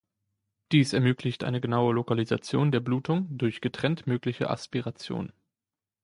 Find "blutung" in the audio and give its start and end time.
2.79-3.27